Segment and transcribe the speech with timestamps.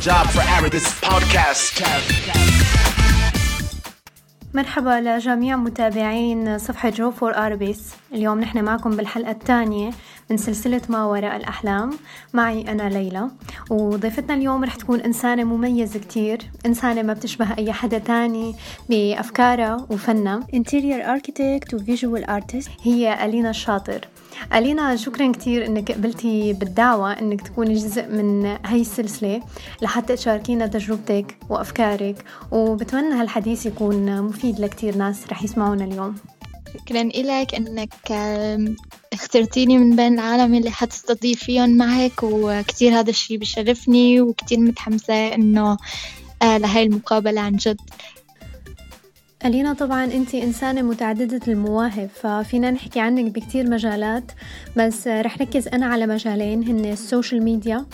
[0.00, 0.82] job for Arabic.
[1.02, 1.82] Podcast.
[4.54, 9.90] مرحبا لجميع متابعين صفحة جو فور أربيس اليوم نحن معكم بالحلقة الثانية
[10.30, 11.90] من سلسلة ما وراء الأحلام.
[12.34, 13.30] معي أنا ليلى
[13.70, 18.54] وضيفتنا اليوم رح تكون إنسانة مميزة كتير إنسانة ما بتشبه أي حدا تاني
[18.88, 22.68] بأفكارها وفنها Interior Architect و Visual Artist.
[22.82, 24.08] هي ألينا الشاطر.
[24.54, 29.42] ألينا شكرا كتير إنك قبلتي بالدعوة إنك تكوني جزء من هاي السلسلة
[29.82, 36.14] لحتى تشاركينا تجربتك وأفكارك وبتمنى هالحديث يكون مفيد لكتير ناس رح يسمعونا اليوم.
[36.74, 37.92] شكرا إلك إنك
[39.18, 45.76] اخترتيني من بين العالم اللي حتستضيفيهم معك وكتير هذا الشي بشرفني وكتير متحمسة إنه
[46.42, 47.80] آه، لهاي المقابلة عن جد.
[49.44, 54.32] ألينا طبعا أنت إنسانة متعددة المواهب ففينا نحكي عنك بكتير مجالات
[54.76, 57.86] بس رح ركز أنا على مجالين هن ال social media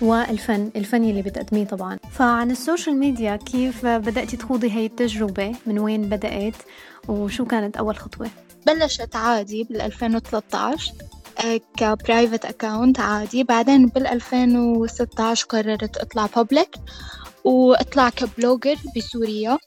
[0.00, 1.98] والفن الفن اللي بتقدميه طبعا.
[2.12, 6.54] فعن ال social media كيف بدأتي تخوضي هاي التجربة؟ من وين بدأت؟
[7.08, 8.30] وشو كانت أول خطوة؟
[8.66, 10.92] بلشت عادي بال 2013
[11.76, 13.44] ك private account عادي.
[13.44, 16.76] بعدين بال 2016 قررت أطلع public
[17.44, 19.58] وأطلع ك blogger بسوريا.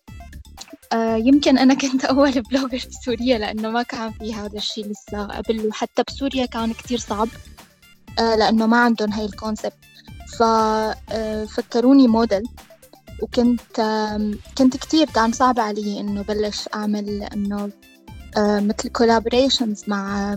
[0.93, 5.67] آه، يمكن أنا كنت أول blogger بسوريا لأنه ما كان في هذا الشيء لسه قبل
[5.67, 7.27] وحتى بسوريا كان كتير صعب
[8.19, 9.73] آه، لأنه ما عندهم هاي ال concept
[10.39, 12.43] ففكروني موديل
[13.21, 13.81] وكنت
[14.57, 17.69] كنت كتير كان صعب علي إنه بلش أعمل إنه
[18.37, 20.35] آه، مثل collaborations مع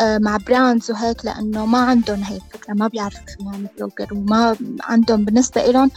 [0.00, 5.24] مع brands وهيك لأنه ما عندهم هاي الفكرة ما بيعرفوا شو يعني blogger وما عندهم
[5.24, 5.90] بالنسبة إلهم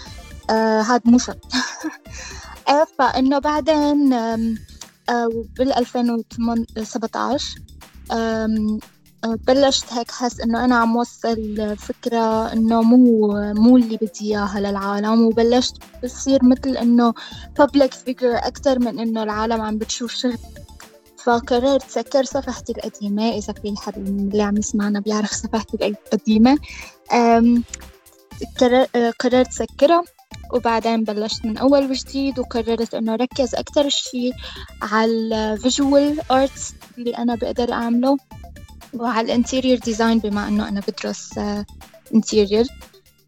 [0.49, 1.39] هاد مو شغل.
[2.97, 4.09] فإنه بعدين
[5.57, 7.61] بال 2017
[9.25, 15.21] بلشت هيك حس إنه أنا عم وصل فكرة إنه مو مو اللي بدي إياها للعالم
[15.21, 17.13] وبلشت بصير مثل إنه
[17.61, 20.37] public figure أكتر من إنه العالم عم بتشوف شغل.
[21.23, 26.57] فقررت سكر صفحتي القديمة إذا في حد اللي عم يسمعنا بيعرف صفحتي القديمة.
[29.19, 30.03] قررت سكرها
[30.53, 34.31] وبعدين بلشت من أول وجديد وقررت إنه ركز أكتر شي
[34.81, 38.17] على ال visual arts اللي أنا بقدر أعمله.
[38.93, 41.39] وعلى ال interior design بما إنه أنا بدرس
[42.15, 42.65] interior.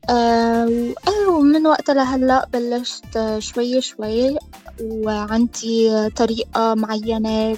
[0.09, 0.93] آه
[1.29, 4.37] ومن وقتها لهلا بلشت شوي شوي.
[4.81, 7.57] وعندي طريقة معينة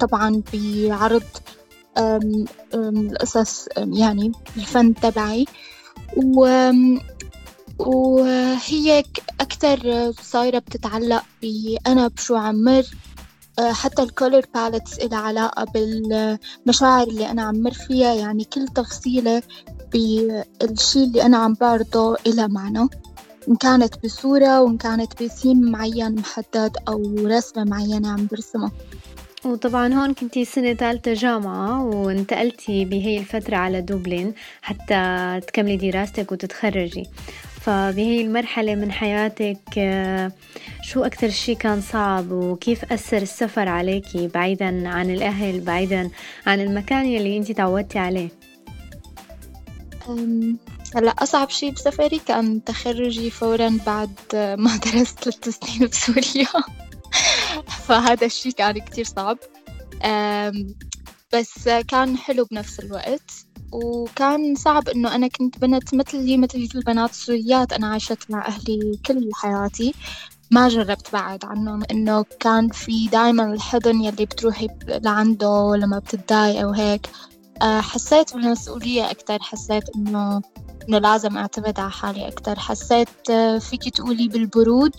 [0.00, 1.22] طبعا بعرض
[2.74, 5.46] القصص يعني الفن تبعي.
[6.16, 6.70] و
[7.78, 9.04] وهي
[9.40, 12.84] أكتر صايرة بتتعلق بأنا بشو عم مر آه،
[13.60, 19.42] حتى ال color palettes إلها علاقة بالمشاعر اللي أنا عم مر فيها يعني كل تفصيلة
[19.92, 22.88] بالشي اللي أنا عم بعرضه إلها معنى.
[23.48, 28.70] إن كانت بصورة وإن كانت بثيم معين محدد أو رسمة معينة عم برسمها.
[29.44, 37.06] وطبعا هون كنتي سنة ثالثة جامعة وانتقلتي بهي الفترة على دوبلين حتى تكملي دراستك وتتخرجي.
[37.66, 40.32] فبهي المرحلة من حياتك آه،
[40.82, 46.10] شو أكثر شي كان صعب وكيف أثر السفر عليكي بعيدا عن الأهل بعيدا
[46.46, 48.28] عن المكان يلي أنت تعودتي عليه؟
[50.94, 54.14] هلأ أصعب شي بسفري كان تخرجي فورا بعد
[54.64, 56.48] ما درست ثلاث سنين بسوريا.
[57.86, 59.38] فهذا الشي كان كتير صعب.
[61.32, 63.45] بس كان حلو بنفس الوقت.
[63.72, 69.30] وكان صعب إنه أنا كنت بنت مثلي مثل البنات السوريات أنا عشت مع أهلي كل
[69.34, 69.94] حياتي.
[70.50, 77.06] ما جربت بعد عنهم إنه كان في دايما الحضن يلي بتروحي لعنده لما بتتضايقي وهيك
[77.62, 80.42] آه، حسيت بالمسؤولية أكتر حسيت إنه
[80.88, 82.58] إنه لازم أعتمد على حالي أكتر.
[82.58, 84.94] حسيت آه، فيكي تقولي بالبرود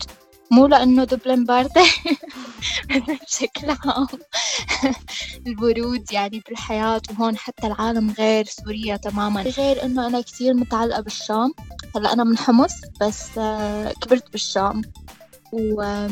[0.50, 1.84] مو لأنه دبلن باردة.
[3.26, 4.06] بشكل عام
[5.46, 9.42] البرود يعني بالحياة وهون حتى العالم غير سوريا تماما.
[9.42, 11.54] غير إنه أنا كتير متعلقة بالشام.
[11.96, 14.82] هلأ أنا من حمص بس آه، كبرت بالشام.
[15.52, 16.06] و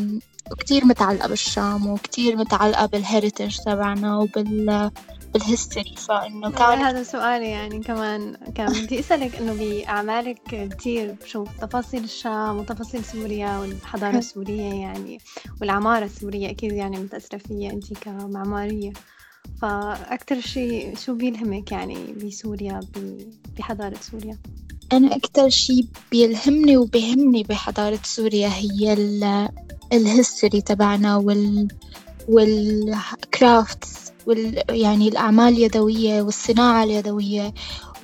[0.51, 4.91] وكتير متعلقة بالشام وكتير متعلقة بال heritage تبعنا وبال
[5.39, 11.49] بال history فإنه كان هذا سؤالي يعني كمان كان بدي أسألك إنه بأعمالك كتير بشوف
[11.61, 15.19] تفاصيل الشام وتفاصيل سوريا والحضارة السورية يعني
[15.61, 18.93] والعمارة السورية أكيد يعني متأثرة فيها أنت كمعمارية.
[19.63, 22.81] فأكتر شيء شو بيلهمك يعني بسوريا
[23.59, 24.39] بحضارة سوريا؟
[24.93, 28.93] أنا أكتر شيء بيلهمني وبيهمني بحضارة سوريا هي
[29.93, 31.69] ال history تبعنا وال
[32.29, 37.55] وال crafts وال يعني الأعمال اليدوية والصناعة اليدوية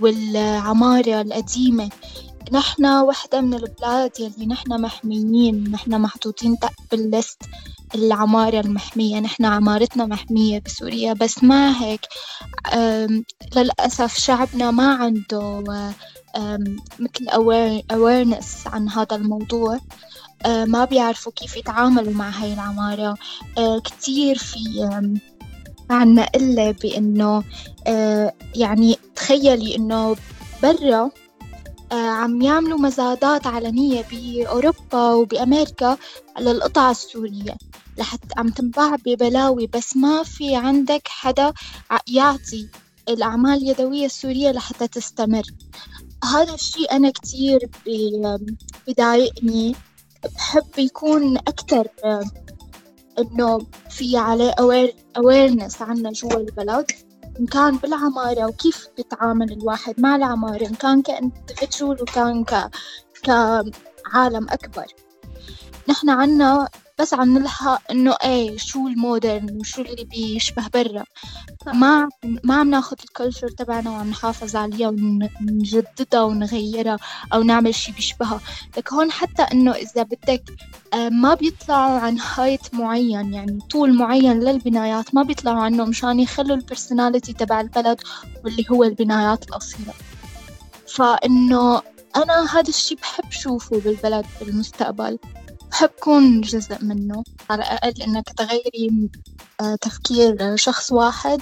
[0.01, 1.89] والعمارة القديمة.
[2.53, 7.43] نحن وحدة من البلاد يلي نحن محميين نحن محطوطين تحت بال list
[7.95, 9.21] العمارة المحمية.
[9.21, 12.01] نحن عمارتنا محمية بسوريا بس مع هيك.
[13.57, 15.65] للأسف شعبنا ما عنده
[16.99, 17.27] مثل
[17.93, 19.79] awareness عن هذا الموضوع.
[20.47, 23.15] آه، ما بيعرفوا كيف يتعاملوا مع هاي العمارة.
[23.59, 24.59] آه، كتير في
[25.91, 27.43] عنا إلا بإنه
[27.87, 30.17] آه، يعني تخيلي إنه
[30.63, 31.11] برا
[31.93, 35.97] عم يعملوا مزادات علنية بأوروبا وبأمريكا
[36.37, 37.57] على القطع السورية
[37.99, 41.53] لحتى عم تنباع ببلاوي بس ما في عندك حدا
[42.09, 42.69] يعطي
[43.09, 45.43] الأعمال اليدوية السورية لحتى تستمر.
[46.25, 47.71] هذا الشيء أنا كتير
[48.87, 49.75] بضايقني.
[50.35, 51.87] بحب يكون أكتر
[53.19, 56.87] إنه في عليه aware awareness عنا جوا البلد
[57.41, 62.71] إن كان بالعمارة وكيف بيتعامل الواحد مع العمارة إن كان كإندفيدجول وكان ك...
[63.23, 64.87] كعالم أكبر.
[65.89, 66.69] نحن عنا
[67.03, 71.05] بس عم نلحق إنه إيه شو ال modern وشو اللي بيشبه برا.
[71.67, 72.09] ما
[72.45, 76.97] ما عم ناخد ال culture تبعنا وعم نحافظ عليها ونجددها ونغيرها
[77.35, 78.41] أو نعمل شي بيشبهها.
[78.77, 80.43] لك هون حتى إنه إذا بدك
[80.95, 86.57] آه، ما بيطلعوا عن height معين يعني طول معين للبنايات ما بيطلعوا عنه مشان يخلوا
[86.57, 88.01] ال personality تبع البلد
[88.45, 89.95] واللي هو البنايات القصيرة
[90.89, 91.83] فإنه
[92.17, 95.19] أنا هذا الشي بحب شوفه بالبلد بالمستقبل.
[95.73, 97.25] بحب كون جزء منه.
[97.51, 99.11] على الأقل إنك تغيري
[99.61, 101.41] آه، تفكير شخص واحد.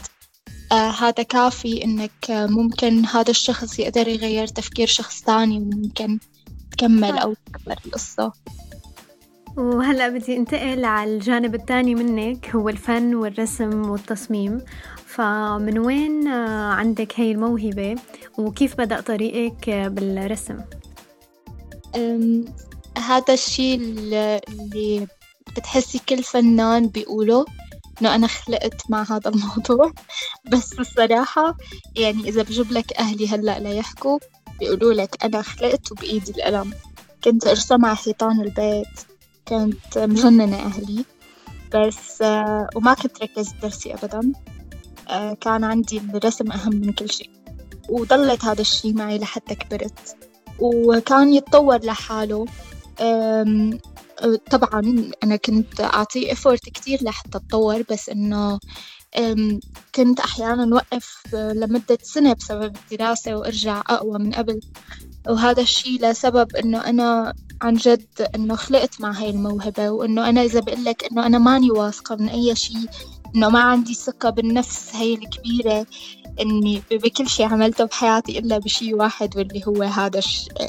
[0.72, 6.18] آه هذا كافي إنك ممكن هذا الشخص يقدر يغير تفكير شخص تاني وممكن
[6.72, 8.32] تكمل أو تكبر القصة.
[9.56, 14.60] وهلأ بدي انتقل على الجانب الثاني منك هو الفن والرسم والتصميم.
[15.06, 17.96] فمن وين آه، عندك هاي الموهبة؟
[18.38, 20.58] وكيف بدأ طريقك بالرسم؟
[22.98, 25.06] هذا الشي اللي
[25.56, 27.44] بتحسي كل فنان بيقوله
[28.00, 29.92] إنه أنا خلقت مع هذا الموضوع.
[30.52, 31.56] بس الصراحة
[31.96, 34.18] يعني إذا بجيب لك أهلي هلأ ليحكوا
[34.60, 36.72] بيقولوا لك أنا خلقت وبإيدي القلم.
[37.24, 39.00] كنت أرسم على حيطان البيت
[39.48, 41.04] كنت مجننة أهلي.
[41.74, 44.32] بس آه، وما كنت ركز بدرسي أبدا.
[45.08, 47.30] آه، كان عندي الرسم أهم من كل شيء.
[47.88, 50.16] وضلت هذا الشي معي لحتى كبرت.
[50.58, 52.46] وكان يتطور لحاله.
[54.50, 58.58] طبعا أنا كنت أعطيه إفورت كتير لحتى أتطور بس إنه
[59.94, 64.60] كنت أحيانا وقف لمدة سنة بسبب الدراسة وأرجع أقوى من قبل.
[65.28, 70.60] وهذا الشي لسبب إنه أنا عن جد إنه خلقت مع هاي الموهبة وإنه أنا إذا
[70.60, 72.78] بقلك إنه أنا ماني واثقة من أي شي
[73.36, 75.86] إنه ما عندي ثقة بالنفس هاي الكبيرة
[76.40, 80.20] إني بكل شي عملته بحياتي إلا بشي واحد واللي هو هذا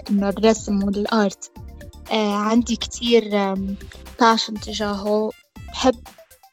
[0.10, 1.52] إنه الرسم والآرت.
[2.12, 3.24] عندي كتير
[4.20, 5.32] باشن تجاهه
[5.72, 5.96] بحب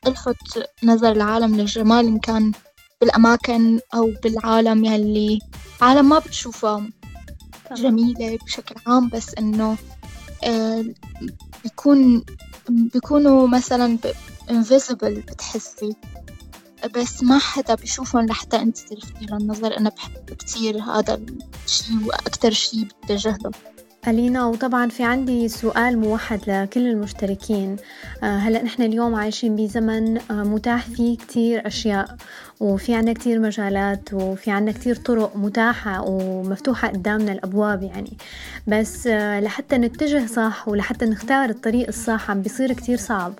[0.06, 2.52] ألفت نظر العالم للجمال إن كان
[3.00, 5.38] بالأماكن أو بالعالم يلي
[5.80, 6.90] عالم ما بتشوفها
[7.76, 9.76] جميلة بشكل عام بس إنه
[10.44, 10.84] آه،
[11.64, 12.24] بيكون
[12.68, 13.98] بيكونوا مثلا
[14.50, 15.96] invisible بتحسي.
[16.96, 21.20] بس ما حدا بيشوفهم لحتى انت تلفتي للنظر أنا بحب كتير هذا
[21.66, 23.50] الشي وأكتر شي بتجه له
[24.10, 27.77] ألينا وطبعا في عندي سؤال موحد لكل المشتركين.
[28.22, 32.17] آه، هلأ نحن اليوم عايشين بزمن آه، متاح؟ فيه كتير أشياء
[32.60, 38.17] وفي عنا كتير مجالات وفي عنا كتير طرق متاحة ومفتوحة قدامنا الأبواب يعني.
[38.67, 43.32] بس آه، لحتى نتجه صح ولحتى نختار الطريق الصح عم بيصير كتير صعب.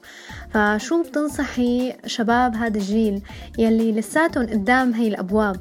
[0.55, 3.23] فشو بتنصحي شباب هذا الجيل
[3.59, 5.57] يلي لساتهم قدام هاي الأبواب؟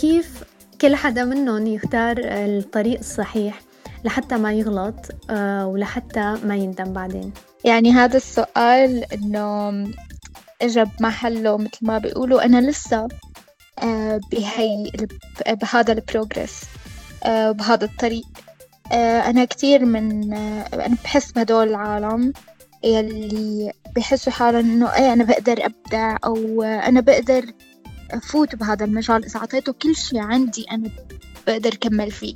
[0.00, 0.44] كيف
[0.80, 3.73] كل حدا منهم يختار الطريق الصحيح؟
[4.04, 4.94] لحتى ما يغلط
[5.30, 7.32] آه، ولحتى ما يندم بعدين.
[7.64, 9.70] يعني هذا السؤال إنه
[10.62, 13.08] إجا بمحله مثل ما بيقولوا أنا لسه
[13.82, 14.90] آه، بهي
[15.48, 16.64] بهذا البروجرس
[17.24, 18.24] آه، بهذا الطريق.
[18.92, 22.32] أنا كتير من أنا بحس بهدول العالم
[22.84, 27.44] يلي بحسوا حالهم إنه إيه أنا بقدر أبدع أو أنا بقدر
[28.10, 29.24] أفوت بهذا المجال.
[29.24, 30.90] إذا أعطيته كل شي عندي أنا
[31.46, 32.34] بقدر كمل فيه.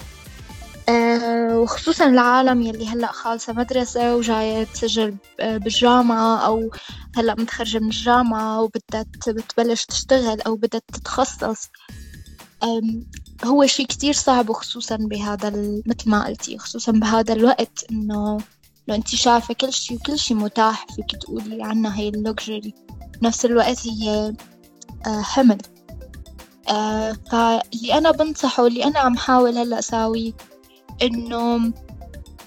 [0.88, 6.70] آه، وخصوصا العالم يلي هلأ خالصة مدرسة وجاية تسجل بالجامعة أو
[7.16, 11.70] هلأ متخرجة من الجامعة وبدها بتبلش تشتغل أو بدها تتخصص.
[13.44, 15.50] هو شي كتير صعب وخصوصا بهذا
[15.86, 18.38] مثل ما قلتي خصوصا بهذا الوقت إنه
[18.88, 22.74] لو أنت شايفة كل شي وكل شي متاح فيك تقولي عنها هي اللوكجري
[23.20, 24.34] بنفس الوقت هي
[25.06, 25.58] آه، حمل.
[26.70, 30.32] آه، فاللي أنا بنصحه واللي أنا عم حاول هلأ أساويه
[31.02, 31.72] إنه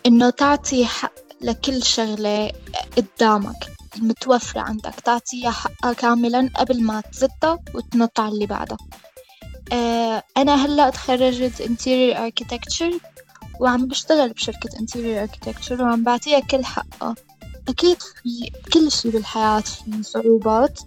[0.05, 2.51] إنه تعطي حق لكل شغلة
[2.97, 8.77] قدامك متوفرة عندك تعطيها حقها كاملا قبل ما تزتها وتنط على اللي بعدها.
[9.73, 12.95] آه أنا هلأ تخرجت interior architecture
[13.59, 17.15] وعم بشتغل بشركة interior architecture وعم بعطيها كل حقها.
[17.67, 20.79] أكيد في كل شي بالحياة في صعوبات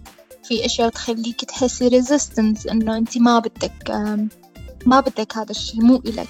[0.43, 3.89] في أشياء تخليك تحسي resistance إنه أنت ما بدك
[4.85, 6.29] ما بدك هذا الشي مو إلك.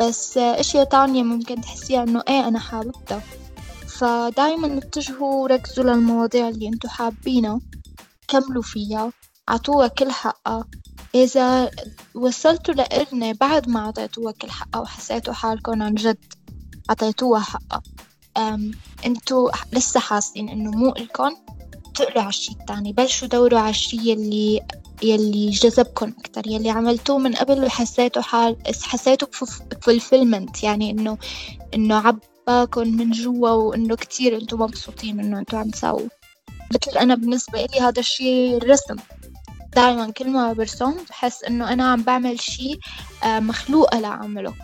[0.00, 3.22] بس أشياء تانية ممكن تحسيها إنه إيه أنا حاببتها
[3.88, 7.60] فدايما اتجهوا وركزوا للمواضيع اللي أنتوا حابينها
[8.28, 9.12] كملوا فيها
[9.48, 10.64] عطوها كل حقها.
[11.14, 11.70] إذا
[12.14, 16.18] وصلتوا لإلنا بعد ما عطيتوها كل حقها وحسيتوا حالكم عن جد
[16.90, 17.82] عطيتوها حقها
[19.06, 21.36] أنتوا لسه حاسين إنه مو إلكن
[21.94, 24.66] تقلوا على الشي التاني بلشوا دوروا على الشي يلي
[25.02, 29.28] يلي جذبكم أكتر يلي عملتوه من قبل وحسيتوا حال حسيتوا
[29.70, 31.18] بفولفيلمنت يعني إنه
[31.74, 31.94] إنه
[32.48, 36.08] عباكم من جوا وإنه كتير أنتوا مبسوطين إنه أنتوا عم تساووا.
[36.74, 38.96] مثل أنا بالنسبة إلي هذا الشي الرسم
[39.76, 42.78] دايما كل ما برسم بحس إنه أنا عم بعمل شي
[43.24, 44.54] آه، مخلوقة لأعمله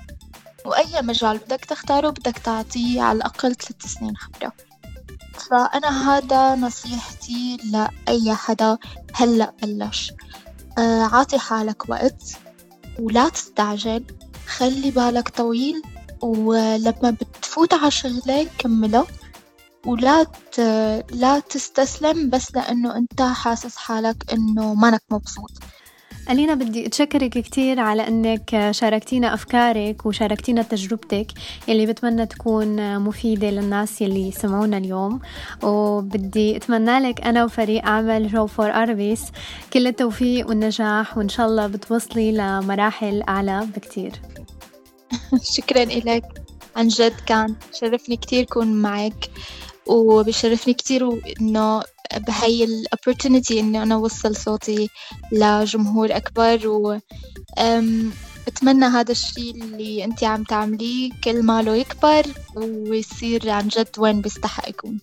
[0.64, 4.52] وأي مجال بدك تختاره بدك تعطيه على الأقل ثلاث سنين خبرة.
[5.34, 8.78] فأنا هذا نصيحتي لأي حدا
[9.14, 10.12] هلأ بلش.
[10.78, 12.22] آه، عاطي حالك وقت
[12.98, 14.04] ولا تستعجل.
[14.46, 15.82] خلي بالك طويل
[16.22, 19.06] ولما بتفوت على شغلة كملها
[19.86, 20.22] ولا
[20.52, 20.60] ت...
[21.10, 25.50] لا تستسلم بس لأنه أنت حاسس حالك إنه مانك مبسوط.
[26.30, 31.26] ألينا بدي أتشكرك كتير على أنك شاركتينا أفكارك وشاركتينا تجربتك
[31.68, 35.20] يلي بتمنى تكون مفيدة للناس يلي سمعونا اليوم.
[35.62, 39.22] وبدي أتمنى لك أنا وفريق عمل جو فور أربيس
[39.72, 44.12] كل التوفيق والنجاح وإن شاء الله بتوصلي لمراحل أعلى بكتير.
[45.56, 46.24] شكرا لك
[46.76, 49.30] عن جد كان شرفني كتير كون معك.
[49.86, 51.82] وبشرفني كتير إنه
[52.16, 54.88] بهاي الopportunity إني أنا أوصل صوتي
[55.32, 56.98] لجمهور أكبر و
[58.46, 62.22] بتمنى هذا الشيء اللي أنت عم تعمليه كل ما له يكبر
[62.54, 65.00] ويصير عن جد وين بيستحق يكون.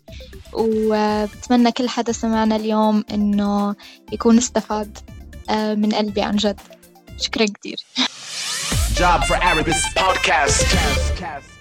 [0.53, 3.75] وبتمنى كل حدا سمعنا اليوم إنه
[4.11, 4.97] يكون استفاد
[5.51, 6.59] من قلبي عن جد.
[7.17, 7.77] شكرا كتير.
[8.95, 11.58] Job for Arabist podcast.